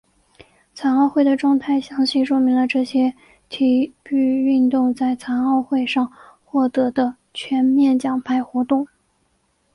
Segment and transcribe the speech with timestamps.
[0.73, 3.13] 残奥会的状态详细说明了这些
[3.49, 6.11] 体育运动在残奥会上
[6.43, 8.87] 获得的全面奖牌活动。